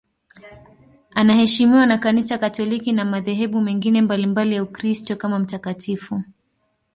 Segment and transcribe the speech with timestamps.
[1.15, 6.23] Anaheshimiwa na Kanisa Katoliki na madhehebu mengine mbalimbali ya Ukristo kama mtakatifu.